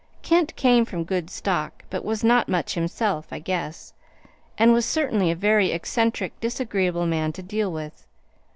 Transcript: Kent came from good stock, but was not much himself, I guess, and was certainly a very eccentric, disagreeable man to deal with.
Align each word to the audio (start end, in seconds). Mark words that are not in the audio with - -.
Kent 0.23 0.55
came 0.55 0.83
from 0.83 1.03
good 1.03 1.29
stock, 1.29 1.83
but 1.91 2.03
was 2.03 2.23
not 2.23 2.49
much 2.49 2.73
himself, 2.73 3.27
I 3.31 3.37
guess, 3.37 3.93
and 4.57 4.73
was 4.73 4.83
certainly 4.83 5.29
a 5.29 5.35
very 5.35 5.71
eccentric, 5.71 6.39
disagreeable 6.39 7.05
man 7.05 7.31
to 7.33 7.43
deal 7.43 7.71
with. 7.71 8.07